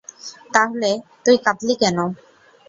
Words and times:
তাহলে 0.53 0.89
তুই 1.23 1.35
কাঁদলি 1.45 1.73
কেন? 1.81 1.97